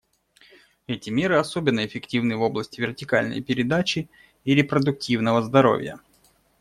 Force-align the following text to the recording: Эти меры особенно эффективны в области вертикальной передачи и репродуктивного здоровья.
Эти 0.87 1.11
меры 1.11 1.35
особенно 1.37 1.85
эффективны 1.85 2.35
в 2.35 2.41
области 2.41 2.81
вертикальной 2.81 3.39
передачи 3.39 4.09
и 4.45 4.55
репродуктивного 4.55 5.43
здоровья. 5.43 5.99